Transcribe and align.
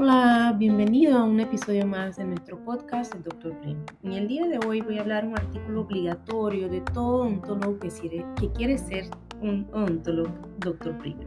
Hola, 0.00 0.54
bienvenido 0.56 1.18
a 1.18 1.24
un 1.24 1.40
episodio 1.40 1.84
más 1.84 2.18
de 2.18 2.24
nuestro 2.24 2.56
podcast 2.64 3.12
El 3.16 3.24
Doctor 3.24 3.52
Primo. 3.60 3.82
En 4.04 4.12
el 4.12 4.28
día 4.28 4.46
de 4.46 4.60
hoy 4.64 4.80
voy 4.80 4.96
a 4.96 5.00
hablar 5.00 5.26
un 5.26 5.36
artículo 5.36 5.80
obligatorio 5.80 6.68
de 6.68 6.80
todo 6.82 7.22
odontólogo 7.22 7.80
que 7.80 8.52
quiere, 8.52 8.78
ser 8.78 9.06
un 9.42 9.68
odontólogo 9.72 10.30
Doctor 10.58 10.96
Primo. 10.98 11.24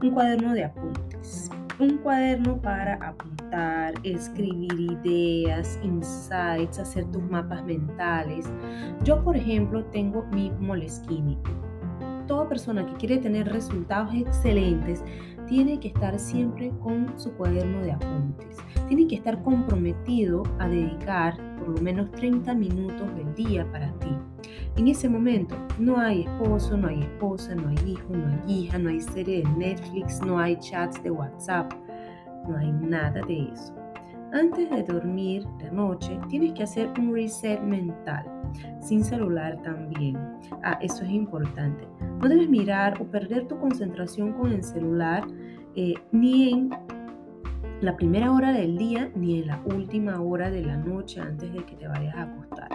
Un 0.00 0.12
cuaderno 0.12 0.54
de 0.54 0.66
apuntes. 0.66 1.50
Un 1.80 1.98
cuaderno 1.98 2.62
para 2.62 2.94
apuntar, 3.04 3.94
escribir 4.04 4.78
ideas, 4.78 5.76
insights, 5.82 6.78
hacer 6.78 7.10
tus 7.10 7.24
mapas 7.24 7.64
mentales. 7.64 8.46
Yo, 9.02 9.24
por 9.24 9.36
ejemplo, 9.36 9.84
tengo 9.86 10.24
mi 10.30 10.52
Moleskine. 10.60 11.36
Toda 12.26 12.48
persona 12.48 12.84
que 12.84 12.94
quiere 12.94 13.18
tener 13.18 13.52
resultados 13.52 14.12
excelentes 14.14 15.02
tiene 15.46 15.78
que 15.78 15.88
estar 15.88 16.18
siempre 16.18 16.72
con 16.82 17.18
su 17.18 17.32
cuaderno 17.32 17.82
de 17.82 17.92
apuntes. 17.92 18.56
Tiene 18.88 19.06
que 19.06 19.16
estar 19.16 19.42
comprometido 19.42 20.42
a 20.58 20.68
dedicar 20.68 21.36
por 21.58 21.68
lo 21.68 21.80
menos 21.80 22.10
30 22.12 22.54
minutos 22.54 23.14
del 23.14 23.34
día 23.34 23.70
para 23.70 23.92
ti. 23.98 24.16
En 24.76 24.88
ese 24.88 25.08
momento 25.08 25.56
no 25.78 25.98
hay 25.98 26.22
esposo, 26.22 26.76
no 26.76 26.88
hay 26.88 27.00
esposa, 27.00 27.54
no 27.54 27.68
hay 27.68 27.92
hijo, 27.92 28.12
no 28.12 28.26
hay 28.26 28.52
hija, 28.52 28.78
no 28.78 28.90
hay 28.90 29.00
serie 29.00 29.42
de 29.42 29.50
Netflix, 29.50 30.20
no 30.20 30.38
hay 30.38 30.56
chats 30.58 31.02
de 31.02 31.10
WhatsApp, 31.10 31.72
no 32.48 32.56
hay 32.56 32.72
nada 32.72 33.20
de 33.26 33.48
eso. 33.52 33.74
Antes 34.32 34.68
de 34.70 34.82
dormir 34.82 35.46
de 35.58 35.70
noche, 35.70 36.18
tienes 36.28 36.52
que 36.52 36.64
hacer 36.64 36.90
un 36.98 37.12
reset 37.12 37.60
mental, 37.60 38.24
sin 38.80 39.04
celular 39.04 39.60
también. 39.62 40.16
Ah, 40.64 40.78
eso 40.80 41.04
es 41.04 41.10
importante. 41.10 41.86
No 42.20 42.28
debes 42.28 42.48
mirar 42.48 43.00
o 43.00 43.04
perder 43.04 43.46
tu 43.46 43.58
concentración 43.58 44.32
con 44.32 44.52
el 44.52 44.64
celular 44.64 45.26
eh, 45.74 45.94
ni 46.12 46.52
en 46.52 46.70
la 47.80 47.96
primera 47.96 48.32
hora 48.32 48.52
del 48.52 48.78
día 48.78 49.10
ni 49.14 49.40
en 49.40 49.48
la 49.48 49.60
última 49.66 50.20
hora 50.20 50.50
de 50.50 50.62
la 50.62 50.76
noche 50.76 51.20
antes 51.20 51.52
de 51.52 51.64
que 51.64 51.76
te 51.76 51.86
vayas 51.86 52.16
a 52.16 52.22
acostar. 52.22 52.68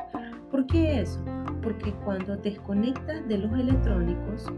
¿Por 0.52 0.68
qué 0.68 1.02
eso? 1.02 1.24
Porque 1.64 1.92
cuando 2.06 2.38
desconectas 2.38 3.28
de 3.28 3.38
los 3.40 3.52
electrónicos, 3.54 4.52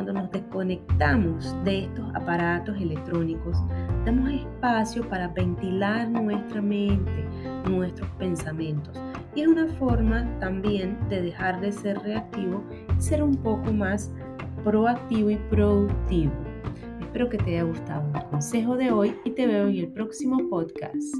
cuando 0.00 0.14
nos 0.14 0.30
desconectamos 0.30 1.54
de 1.62 1.84
estos 1.84 2.08
aparatos 2.14 2.74
electrónicos, 2.80 3.58
damos 4.06 4.30
espacio 4.30 5.06
para 5.06 5.28
ventilar 5.28 6.08
nuestra 6.08 6.62
mente, 6.62 7.26
nuestros 7.68 8.08
pensamientos. 8.12 8.98
Y 9.34 9.42
es 9.42 9.48
una 9.48 9.66
forma 9.74 10.26
también 10.38 10.96
de 11.10 11.20
dejar 11.20 11.60
de 11.60 11.70
ser 11.70 11.98
reactivo 11.98 12.64
y 12.96 13.02
ser 13.02 13.22
un 13.22 13.36
poco 13.36 13.74
más 13.74 14.10
proactivo 14.64 15.28
y 15.28 15.36
productivo. 15.50 16.32
Espero 17.02 17.28
que 17.28 17.36
te 17.36 17.50
haya 17.50 17.64
gustado 17.64 18.10
el 18.14 18.24
consejo 18.30 18.76
de 18.78 18.90
hoy 18.90 19.14
y 19.26 19.32
te 19.32 19.46
veo 19.46 19.68
en 19.68 19.76
el 19.76 19.88
próximo 19.88 20.48
podcast. 20.48 21.14